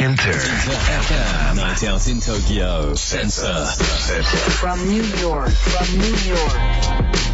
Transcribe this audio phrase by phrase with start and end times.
[0.00, 0.32] Enter.
[0.32, 1.56] FM.
[1.56, 2.94] Night out in Tokyo.
[2.94, 3.66] Sensor.
[4.58, 7.29] From New York, from New York.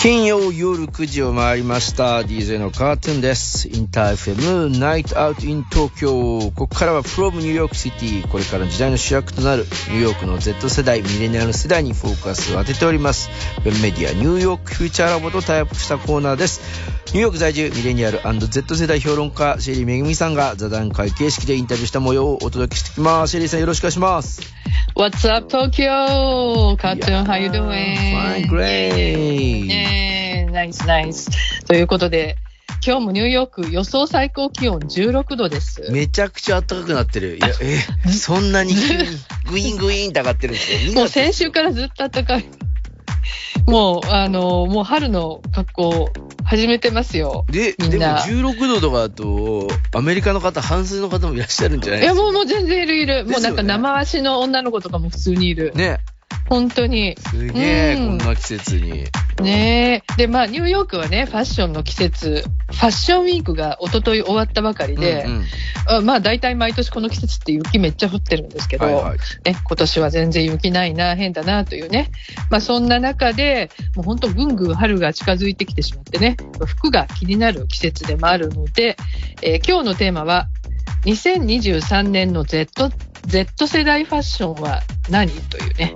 [0.00, 2.20] 金曜夜9時を回りました。
[2.20, 3.68] DJ のカートゥーンです。
[3.68, 13.28] インター FM Night Out in Tokyo ここからは From New York City これからの時代の主役となるニューヨークの Z 世代ミレニアル世代にフォーカスを当てております。
[13.58, 16.60] ウェブメディアニューヨークフューチャーラボとタイアップしたコーナーです。
[17.08, 24.57] ニューヨーク在住ミレニアル &Z 世代評論家シェリーめぐみさんが座談会形式でインタビューした模様をお届けしてきますシェリーさんよろしくお願いします。
[24.94, 26.76] What's up, Tokyo?
[26.76, 27.96] Cartoon, how you doing?
[27.96, 29.66] Fine, great.
[29.66, 31.30] ねえ、ナイスナイス。
[31.66, 32.36] ということで、
[32.84, 35.90] 今日もニューヨーク予想最高気温16度です。
[35.90, 37.36] めちゃくちゃ暖かくなってる。
[37.36, 38.74] いや、え、そんなに
[39.50, 40.92] グイーングイーンって上がってるんです よ。
[40.94, 42.44] もう先週からずっと暖かい。
[43.66, 46.10] もう、あの、もう春の格好
[46.48, 47.44] 始めてますよ。
[47.50, 52.22] で、でもみんな16度とかだと、アメリカの方、半数の方もいらっしゃるんじゃないいや、ですか？
[52.24, 53.26] もう、もう全然いるいる。
[53.26, 55.72] もうなんか生足の女の子とかも普通にいる。
[55.74, 55.98] ね、
[56.48, 57.16] 本当に。
[57.18, 59.04] すげえ、うんこんな季節に。
[59.42, 60.16] ねえ。
[60.16, 65.44] で、まあ、ニューヨークはね、ファッションの季節、ファッションウィークが一昨日終わったばかりで、うんうん
[65.86, 72.10] あまあ、大体毎年この季節って雪めっちゃ降ってるんですけど、はいはいね、今年は全然雪ないな、変だなというね。
[72.50, 78.96] まあ、そんな中で、もう本当ぐんぐん春が近づいてきてしまってね、服が気になる季節でもあるので、
[79.42, 80.48] えー今日のテーマは、
[81.04, 82.90] 2023年の Z,
[83.26, 85.30] Z 世代ファッションは何？
[85.30, 85.94] というね、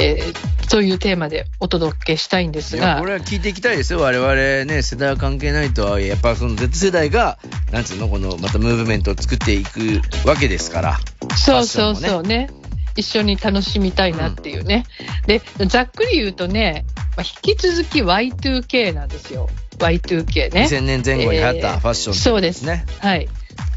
[0.00, 3.98] えーそういうテーマでお届けしたいんですがこ、れは聞いていきたいですよ。
[3.98, 4.34] 我々
[4.72, 7.40] ね、世代は関係ないとはいえ、やっぱその Z 世代が、
[7.72, 11.00] なんつうの、この、またムーブメントを作っていくわけですから。
[11.36, 12.50] そうそうそうね。
[12.94, 14.84] 一緒に楽しみたいなっていうね。
[15.26, 16.84] で、ざっくり言うとね、
[17.16, 19.48] まあ、引き続き Y2K なんですよ。
[19.78, 20.68] Y2K ね。
[20.70, 22.86] 2000年前後に流行っえーたファッション、そうですね。
[23.00, 23.28] はい。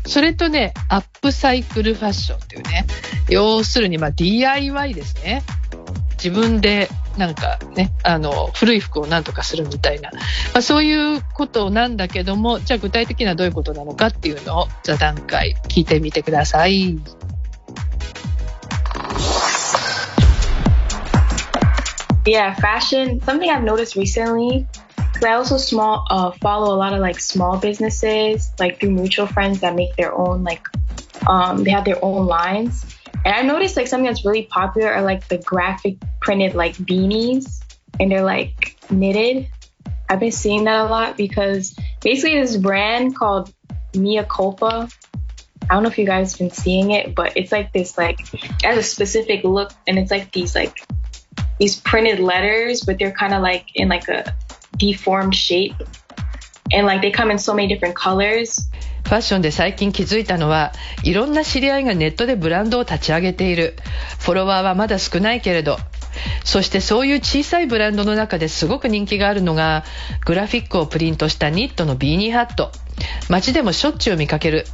[0.05, 2.85] それとね、アップサイクルファッションっていうね。
[3.29, 5.41] 要するに、まあ、DIY ですね。
[6.13, 10.09] 自分で、なんかね、あの、古い服をなんとかするみたいな。
[10.11, 10.19] ま
[10.59, 16.97] あ、そういうことなんだけども、じゃあ具体的にはどういうことなのかっていうのを座談会聞いてみてください。
[22.25, 23.19] Yeah, fashion.
[23.21, 24.65] Something I've noticed recently.
[25.13, 29.27] Cause I also small uh, follow a lot of like small businesses, like through mutual
[29.27, 30.67] friends that make their own like,
[31.27, 32.85] um, they have their own lines.
[33.25, 37.63] And I noticed like something that's really popular are like the graphic printed like beanies,
[37.99, 39.47] and they're like knitted.
[40.09, 43.53] I've been seeing that a lot because basically this brand called
[43.95, 44.89] Mia Culpa.
[45.63, 48.19] I don't know if you guys have been seeing it, but it's like this like
[48.33, 50.85] it has a specific look, and it's like these like
[51.59, 54.35] these printed letters, but they're kind of like in like a
[54.77, 55.75] deformed shape.
[56.73, 58.69] And like they come in so many different colors.
[59.03, 60.71] ファッションで最近気づいたのは、
[61.03, 63.75] いろんな知り合いがネットでブランドを立ち上げている。
[64.19, 65.77] フォロワーはまだ少ないけれど。
[66.43, 69.83] そしてそういう小さいブランドの中ですごく人気があるのが、
[70.25, 72.71] グラフィックをプリントしたニットのビーニーハット。
[73.29, 74.65] 街でもしょっちゅう見かける。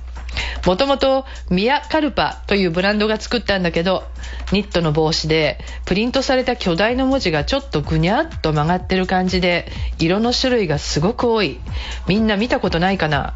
[0.65, 4.03] もともとミアカルパというブランドが作ったんだけど、
[4.51, 11.59] ニットの帽子でプリントされた巨大な文字がちょっとぐにゃっと曲がってる感じで、色の種類がすごく多い。
[12.07, 13.33] みんな見たことないかな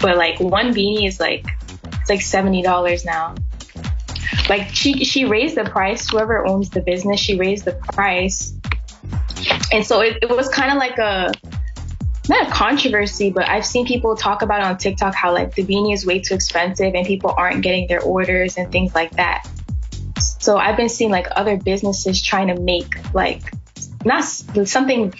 [0.00, 1.44] But like one beanie is like
[2.02, 3.34] it's like seventy dollars now.
[4.48, 6.08] Like she she raised the price.
[6.10, 8.54] Whoever owns the business, she raised the price,
[9.72, 11.32] and so it, it was kind of like a
[12.29, 15.63] not a controversy, but I've seen people talk about it on TikTok how like the
[15.63, 19.47] beanie is way too expensive and people aren't getting their orders and things like that.
[20.39, 23.41] So I've been seeing like other businesses trying to make like
[24.03, 25.13] not s- something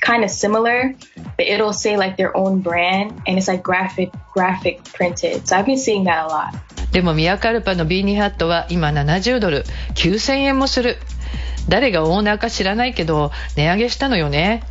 [0.00, 0.94] kind of similar,
[1.36, 5.46] but it'll say like their own brand and it's like graphic graphic printed.
[5.46, 6.54] So I've been seeing that a lot.
[6.92, 10.96] でもミアカルパのビーニーハットは今70ドル、9000円もする。
[11.68, 14.62] 誰がオーナーか知らないけど、値上げしたのよね。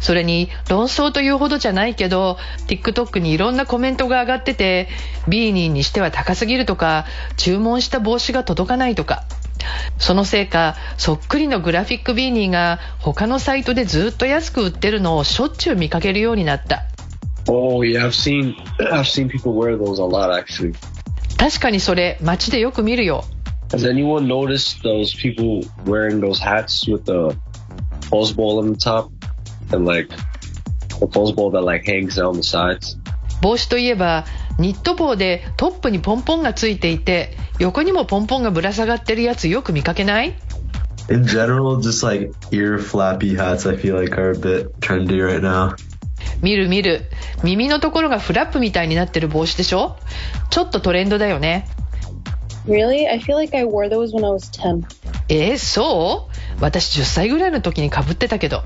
[0.00, 2.38] それに論争というほどじゃないけど
[2.68, 4.88] TikTok にいろんなコメントが上がってて
[5.28, 9.24] ビーニーにしては高すぎるとか注文した帽子が届かないとか。
[9.98, 16.84] そのせいかそっくりのグラフィックビーニーが他のサイトでずっと安く売ってるのをしょっちゅう見かけるようになった。
[17.48, 18.54] Oh yeah, I've seen
[18.92, 20.74] I've seen people wear those a lot actually.
[21.36, 23.24] 確かにそれ街でよく見るよ。
[23.70, 27.36] Has anyone noticed those people wearing those hats with the
[28.10, 29.15] pulse bowl on the top?
[29.72, 30.08] And like
[31.00, 32.98] the pulse bowl that like hangs down the sides?
[33.42, 34.24] 帽子といえば
[34.58, 40.34] ニット帽でトップにポンポンがついていて横にもポンポンがぶら下がってるやつよく見かけない
[41.08, 45.40] In general, just like ear flappy hats, I feel like are a bit trendy right
[45.40, 45.76] now.
[46.42, 47.02] 見る見る。
[47.44, 49.96] 耳のところがフラップみたいになってる帽子でしょ
[50.50, 51.68] ちょっとトレンドだよね。
[52.66, 53.08] Really?
[53.08, 54.82] I feel like I wore those when I was 10.
[55.28, 56.28] えー、そ
[56.58, 58.62] う私10歳ぐらいの時に被ってたけど。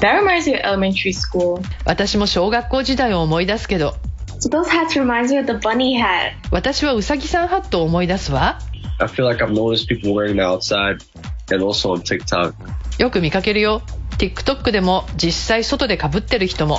[0.00, 1.62] That reminds me of elementary school.
[1.84, 3.94] 私も小学校時代を思い出すけど。
[4.40, 6.32] So those hats reminds me of the bunny hat.
[6.50, 8.58] 私はうさぎさんハットを思い出すわ。
[8.98, 10.98] I feel like I've noticed people wearing that outside
[11.54, 12.54] and also on TikTok.
[12.98, 13.82] よく見かけるよ。
[14.16, 16.78] TikTok でも実際外で被ってる人も。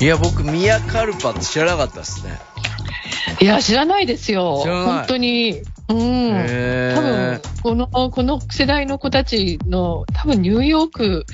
[0.00, 2.38] いや、僕、ミヤカルパって知らなかったですね。
[3.40, 4.56] いや、知らないですよ。
[4.64, 5.62] 本当に。
[5.88, 6.94] うん。
[6.94, 11.26] 多分、この、この世代の子たちの、多分ニューヨーク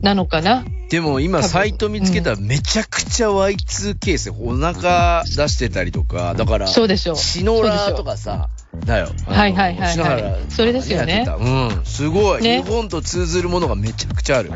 [0.00, 0.64] なのかな？
[0.90, 4.36] でも今サイト見つけたらめちゃくちゃ Y2K ですよ。
[4.40, 7.16] お腹出してたりとか、だから、そうでしょう。
[7.16, 8.48] シノラーとかさ、
[8.86, 9.08] だよ。
[9.26, 11.84] はいはいはいはいそれですよねうん。
[11.84, 14.50] すごい、ね日本と通ずるものがめちゃくちゃある。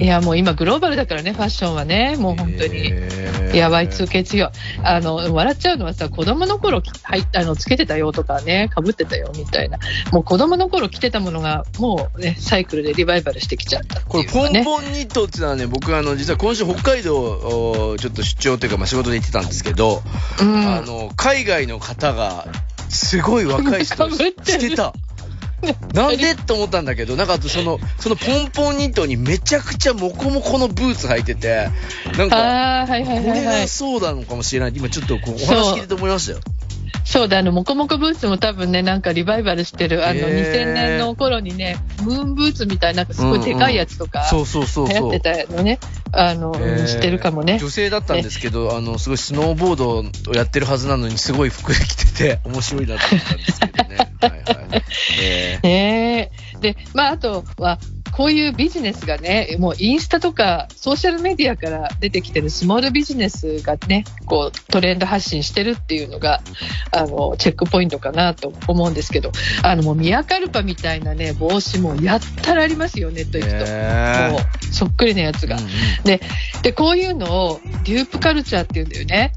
[0.00, 2.16] いや、もう今グローバルだからね、ファッションはね。
[2.18, 2.78] もう本当に。
[2.78, 4.50] へーいや、Y2K 強い。
[4.82, 9.78] あの、笑っちゃうのはさ、子供の頃、はい、あの、つけてたよとかね、被ってたよみたいな。
[10.12, 14.64] もう子供の頃着てたものが、もうね、サイクルでリバイバルしてきちゃったってこれ、ポン。
[14.64, 20.02] ポンニットっていうのはね、僕あの、実は今週北海道、おちょっと出張というか、まあ、仕事で行ってたんですけど、
[20.40, 22.46] うんあの、海外の方が、
[22.88, 24.92] すごい若い人してた。
[25.94, 31.68] なんでと思ったんだけど、なんかあとその、そのポンポンニットにめちゃくちゃモコモコのブーツ履いてて、
[32.16, 33.68] なんか、これが。
[33.68, 34.72] そうなのかもしれない。
[34.74, 36.40] 今ちょっとこうお話聞いてて思いましたよ。
[37.04, 44.88] そうだ、あの、モコモコブーツも多分ね、なんかリバイバルしてる、あの、へー2000年の頃にね、ムーンブーツみたいな、すごいでかいやつとか、そうそうそう。
[44.88, 45.80] 流行ってたのね、
[46.12, 47.58] あの、えー知ってるかもね。
[47.58, 49.98] 女性だったんですけど、あの、すごいスノーボード
[50.30, 54.09] をやってるはずなのに、すごい服着てて、面白いなと思ったんですけどね。
[54.20, 54.82] はいはい。
[55.20, 56.58] えねえ。
[56.60, 57.78] で、まあ、あとは、
[58.12, 66.42] こういうビジネスがね、もうインスタとかソーシャルメディアから出てきてるスモールビジネスがね、こうトレンド発信してるっていうのが、
[66.90, 69.32] あの、チェックポイントかなと思うんですけど、
[69.62, 73.56] あの、もうミヤカルパみたいなね、帽子もやったらありますよ、ネット行くと。
[73.56, 74.40] へーもう、
[74.74, 75.56] そっくりなやつが。
[75.56, 75.70] うんうん
[76.04, 76.20] で、
[76.62, 79.32] で、こういうのをデュープカルチャーって言うんだよね。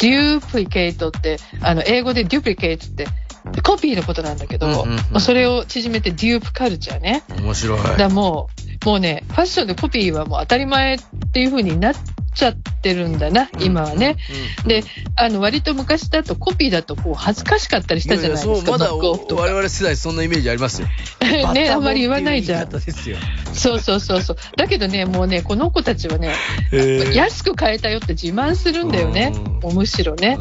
[0.00, 3.06] デュープリケートって、あの、英語でデュプリケートって、
[3.62, 7.22] コピーのことなんだけど、うんうんうんまあそれを縮めてデュープカルチャーね。
[7.38, 7.96] 面白い。
[7.98, 8.48] だも
[8.82, 10.98] う、もうね、ファッションでコピーはもう当たり前っ
[11.32, 11.94] ていう風になっ
[12.34, 14.16] ちゃってるんだな、今はね。
[14.62, 14.68] うん。
[14.68, 14.84] で、
[15.16, 20.88] あの、割と昔だとコピーだとこう恥ずかしかったりしたじゃないですか、まだ我々世代そんなイメージありますよ。
[21.52, 22.70] ね、あんまり言わないじゃん。
[23.52, 24.36] そうそうそうそう。
[24.56, 26.34] だけどね、もうね、この子たちはね、
[27.14, 29.32] 安く買えたよって自慢するんだよね。
[29.34, 30.38] うんもうむしろね。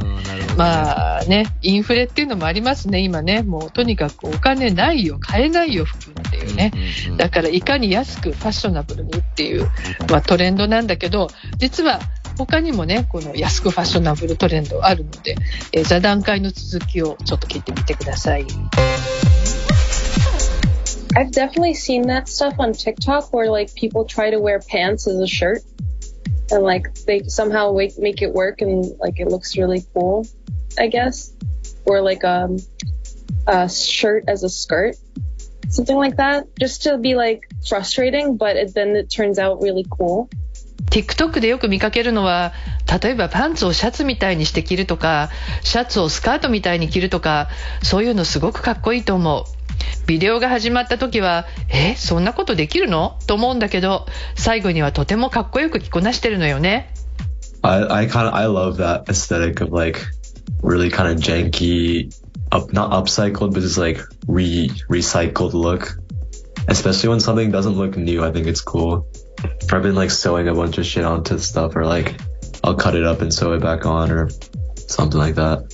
[0.57, 3.41] まあね、インフレっていうのもありますね、今ね。
[3.41, 6.13] もうとにかくお金ないよ、買えないよ、服っ
[6.43, 6.71] ていうね。
[7.17, 9.69] だからいかに安くファッショナブルにっていう、
[10.09, 11.99] まあ、トレンドなんだけど、実は
[12.37, 15.35] 他にもね、この安くファッショナブルトレンドあるので、
[15.71, 18.45] えー座談会の続きをちょっと聞いてみてください。
[21.15, 25.27] I've definitely seen that stuff on TikTok where like people try to wear pants as a
[25.27, 25.61] shirt
[26.49, 30.25] and like they somehow make, make it work and like it looks really cool,
[30.79, 31.31] I guess.
[31.85, 32.57] Or like um,
[33.45, 34.95] a shirt as a skirt,
[35.73, 39.85] something like that, just to be like frustrating, but it, then it turns out really
[39.89, 40.29] cool.
[40.91, 42.53] TikTok でよく見かけるのは、
[43.01, 45.29] 例えばパンツをシャツみたいにして着るとか、
[45.63, 47.49] シャツをスカートみたいに着るとか、
[47.81, 49.43] そういうのすごくかっこいいと思う。
[50.05, 54.05] ビデオが始まった時は、え、そんなことできるのと思うんだけど、
[54.35, 56.93] 最後にはとてもかっこよく着こなしてるのよね。
[57.63, 59.99] I, I kind of I love that aesthetic of like
[60.61, 62.09] really kind of janky,
[62.53, 65.97] up not upcycled, but just like re recycled look.
[66.67, 69.07] Especially when something doesn't look new, I think it's cool.
[69.71, 72.15] I've been like sewing a bunch of shit onto stuff, or like
[72.63, 74.29] I'll cut it up and sew it back on, or
[74.87, 75.65] something like that.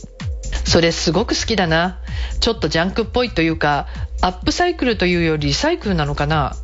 [0.66, 2.00] それすごく好きだな。
[2.40, 3.88] ちょっとジャンクっぽいというか、
[4.22, 6.56] アップサイクルというよりリサイクルなのかな。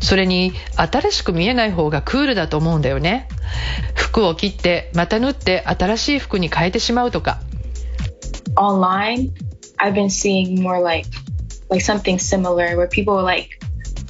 [0.00, 3.28] それに、新しく見えない方がクールだと思うんだよね。
[3.94, 7.40] 服を切って、また縫って新しい服に変えてしまうとか。
[8.56, 9.30] online,
[9.79, 11.05] I've been seeing more like
[11.69, 13.61] like something similar where people will, like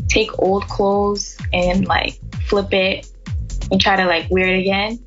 [0.07, 3.07] take old clothes and like flip it
[3.71, 4.99] and try to like wear it again,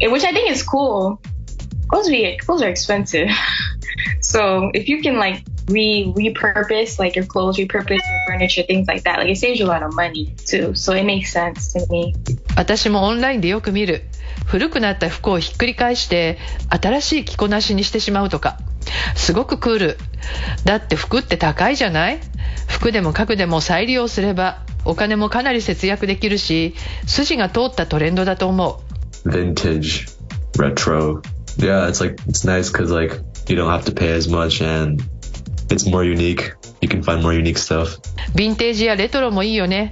[0.00, 1.20] and which I think is cool.
[1.88, 3.28] Clothes be clothes are expensive,
[4.20, 9.04] so if you can like re repurpose like your clothes, repurpose your furniture, things like
[9.04, 10.74] that, like it saves you a lot of money too.
[10.74, 12.14] So it makes sense to me.
[12.56, 14.02] 私もオンラインでよく見る。
[14.46, 16.38] 古くなった服をひっくり返して、
[16.70, 18.58] 新しい着こなしにしてしまうとか。
[19.15, 19.97] すごくクール。
[20.65, 22.19] だって服って高いじゃない
[22.67, 28.81] 服でも家具でも再利用すればお金もかなり節約できるし筋が通ったトレンドだと思
[29.25, 30.07] う vintage,
[30.57, 31.21] retro.
[31.57, 35.03] Yeah, it's like it's nice because like you don't have to pay as much and
[35.69, 36.53] it's more unique.
[36.81, 37.99] You can find more unique stuff.
[38.35, 39.91] ヴィンテージやレトロもいいよね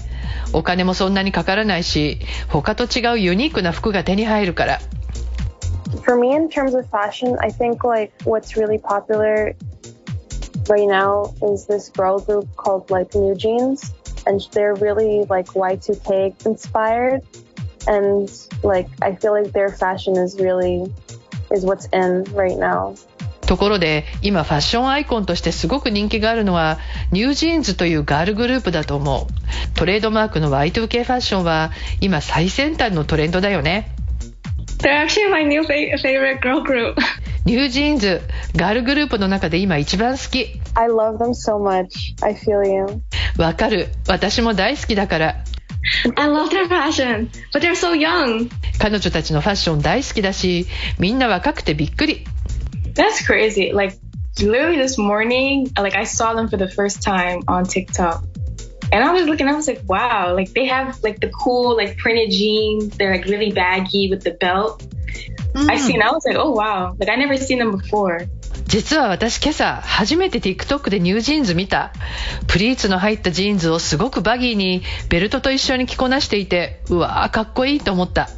[0.54, 4.80] お金もそんなにかからないし他と違うユニークな服が手に入るから
[6.04, 9.56] For me, in terms of fashion, I think like what's really popular
[10.70, 13.94] right now is this girl group called like New Jeans,
[14.26, 17.22] and they're really like Y2K inspired,
[17.88, 18.30] and
[18.64, 20.94] like I feel like their fashion is really
[21.52, 22.96] is what's in right now.
[23.48, 26.78] ところで今ファッションアイコンとしてすごく人気があるのは
[27.12, 33.96] NewJeans というガールグループだと思うトレードマークの Y2K ファッションは今最先端のトレンドだよね
[34.79, 36.97] They're actually my new fa- favorite girl group.
[37.47, 38.23] ニュージーンズ
[38.57, 42.15] ガールグループの中で今一番好き I love them so much.
[42.23, 43.03] I feel you.
[43.37, 45.45] わかる私も大好きだから
[46.17, 48.49] I love their fashion, but they're so young.
[48.79, 50.67] 彼女たちのファッション大好きだし
[50.99, 52.25] みんな若くてびっくり
[52.95, 53.75] That's crazy.
[53.75, 53.99] Like
[54.39, 58.23] literally this morning, like I saw them for the first time on TikTok.
[58.92, 61.98] And I was looking, I was like, wow, like they have like the cool, like
[61.98, 62.98] printed jeans.
[62.98, 64.84] They're like really baggy with the belt.
[65.56, 68.28] I seen, I was like, oh wow, like I never seen them before.
[68.68, 71.92] 実は私今朝初めて TikTok でニュージーンズ見た
[72.48, 78.30] プリーツの入ったジーンズをすごくバギーにベルトと一緒に着こなしていてうわーかっこいいと思った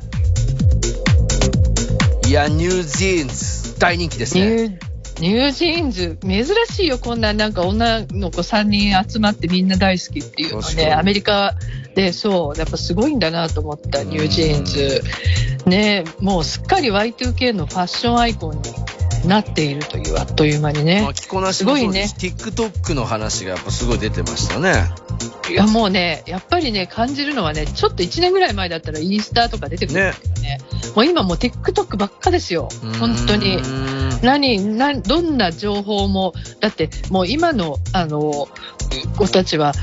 [2.32, 4.46] いや、ニュージーンズ、大人気ですね。
[4.46, 6.98] New NewJeans 珍しいよ。
[6.98, 11.54] こんななんか女の子3人集まってみんな大好きっていうのねアメリカ
[11.94, 15.04] でそうやっぱすごいんだなと思った NewJeans。
[15.68, 18.74] ねもうすっかり Y2K のファッションアイコンに
[19.26, 21.02] なっているというあっという間にね。
[21.02, 22.16] まあ、着こなしもそうです。
[22.16, 24.90] TikTok の話がやっぱすごい出てましたね。
[25.50, 30.58] いやもうねやっぱりね感じるのはねちょっと1年ぐらい前だったらインスタとか出てくるんだけどね。
[30.96, 32.70] もう今もう TikTok ばっかですよ。
[33.00, 33.58] 本当に。
[34.24, 36.34] 何何どんな情報も。
[36.60, 38.48] だってもう今のあの
[39.18, 39.74] 子たちは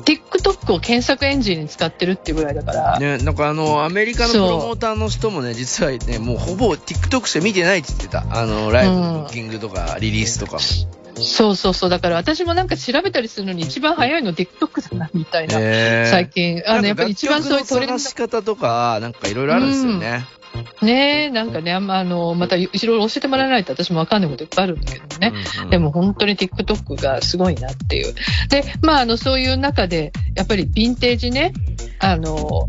[0.00, 8.24] TikTok を検索エンジンに使ってるっていうぐらいだから、ね、なんかあの、アメリカのプロモーターの人もね、実はね、もうほぼ TikTok しか見てないって言ってた。
[8.30, 10.58] あの、ライブのブッキングとか、リリースとかも。
[11.14, 11.90] そうそうそう。
[11.90, 16.62] だから私もなんか調べたりするのに一番早いの TikTok だなみたいな、へー最近。
[16.66, 17.98] あのやっぱり一番そういうトレンド。
[17.98, 20.26] 方とか、なんかいろいろあるんですよね。
[20.82, 28.14] ねえなんかねあんまあのまたいろいろ教えてもらわないと私もわかんないこといっぱいあるんだけどね、うんうんでも本当に TikTok がすごいなっていう。
[28.50, 31.52] で、まあ、あの、そういう中で、やっぱりヴィンテージね、
[31.98, 32.68] あの、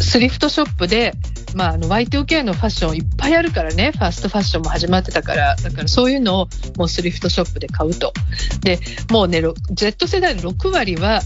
[0.00, 1.12] スリフトショップで、
[1.54, 8.12] まあ、あの、Y2K のファッションいっぱいあるからね、ファーストファッションも始まってたから、だからそういうのをもうスリフトショップで買うと。
[8.62, 8.78] で、
[9.10, 11.20] もうね、ろ Z 世代の6割は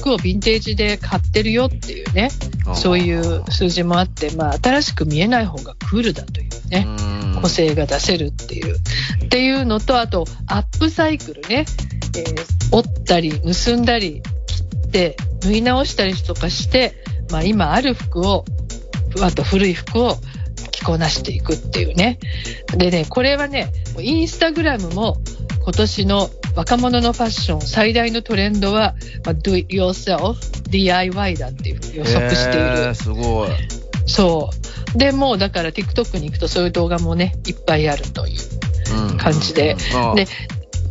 [0.00, 2.30] 服をヴィンテージで買ってるよっていうね、
[2.74, 6.86] そういう数字もあって、まあ、新しく見えない方がクールだというね。
[6.86, 8.76] うん個性が出せるっていう。
[9.24, 11.66] っていうのと、あと、アップサイクルね。
[12.16, 16.96] えー折ったり、結んだり、切って、縫い直したりとかして、
[17.30, 18.44] まあ今ある服を、
[19.22, 20.16] あと古い服を
[20.72, 22.18] 着こなしていくっていうね。
[22.76, 25.18] でね、これはね、インスタグラムも
[25.62, 28.94] 今年の若者のファッション最大のトレンドは、
[29.24, 30.34] まあ、do it yourself,
[30.70, 32.60] DIY だっていうふうに予測している。
[32.60, 33.50] へーすごい。
[34.06, 34.50] そ
[34.94, 34.98] う。
[34.98, 38.40] で、もうだから TikTok に行くとそういう動画もね、いっぱいあるという
[39.10, 39.76] うん感じで。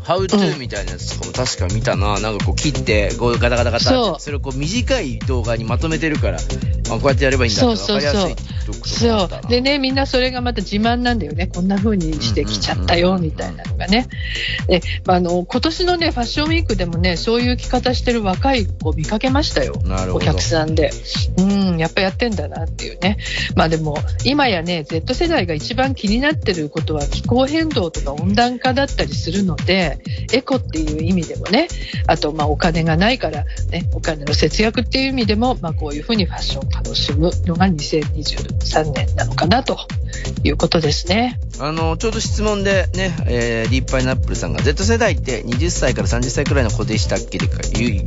[0.07, 2.19] あで、How to みたいなやつとかも確か見たな。
[2.19, 8.35] なんかこう切って、こうガタガタガタそうって、それをこう短い動画にまとめてるから、あこうやってやればいいんだって分かりやすい
[8.85, 9.47] そったな。
[9.47, 9.49] う。
[9.49, 11.47] でね、みんなそれがまた自慢なんだよね。
[11.47, 14.07] こんな風にしてきちゃったよ、みたいなのがね。
[14.67, 19.79] で、あの、今年のね、ファッションウィークでもね、そういう着方してる若い子見かけましたよ。
[19.83, 20.91] なるほどお客さんで。
[21.37, 23.17] うん、やっぱやってんだなっていうね。
[23.55, 29.94] まあでも、今やね、Z 世代が一番気になってることは気候変動とか温暖化だったりするので、
[30.31, 31.67] エコっていう意味でもね、
[32.07, 39.77] あと、まあお金がないから、ね、お金の節約っていう意味でも、まあこういうふうにファッションを楽しむのが2023年なのかなと
[40.43, 41.39] いうことですね。
[41.59, 47.37] あの、ちょうど質問でね、えー、ディープパイナップルさんが Z 世代って20歳から30歳くらいの子でしたっけ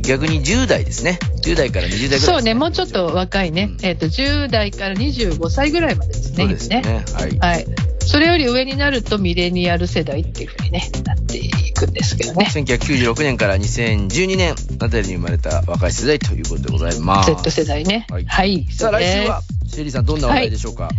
[0.01, 1.19] 逆に10代ですね。
[1.43, 6.81] 10代から20代くらいです、そうね、もうちょっと若いね、うんえっ、と、10代から25歳ぐらいまでですね、そうですね。
[6.85, 7.37] 今はい。
[7.39, 7.88] はい。
[8.09, 12.47] それより上になるとミレニアル世代っていうふうに、ね、なっていくんですけどね。
[12.49, 17.29] 1996年から2012年あたりに生まれた若い世代ということでございます。
[17.29, 18.07] Z 世代ね。
[18.09, 18.65] はいはい。
[18.71, 20.89] さあ来週は、シェリーさんどんな話題でしょうか、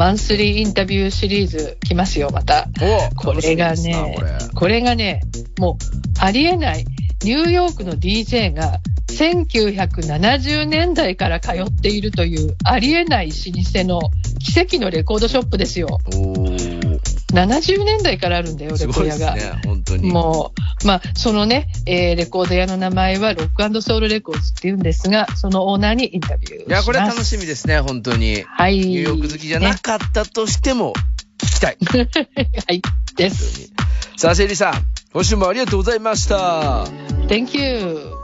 [0.00, 2.68] マンスリーインタビューシリーズ来ますよ、また。
[2.80, 5.20] おこれがねなこれ、これがね、
[5.58, 5.74] もう
[6.18, 6.86] ありえない。
[7.22, 8.78] ニューヨークの DJ が
[9.10, 14.00] 1970年代から通っているというありえない老舗の
[14.38, 15.98] 奇跡のレコードショップですよ。
[17.32, 17.46] おー。
[17.46, 19.32] 70年代からあるんだよ、レすコード屋が。
[19.32, 20.10] ごいですね、本当に。
[20.10, 26.68] もう、まあ、そのね、えーレコード屋の名前はロックソウルレコーズって言うんですが、そのオーナーにインタビューします。
[26.68, 28.42] いや、これは楽しみですね、本当に。
[28.42, 28.78] はい。
[28.78, 30.92] ニューヨーク好きじゃなかったとしても、
[31.38, 31.78] 聞きたい。
[32.66, 32.82] はい。
[33.16, 33.70] です。
[34.16, 34.72] さあ、セイリさん、
[35.12, 36.84] 今週もありがとうございました。
[37.28, 38.19] Thank you.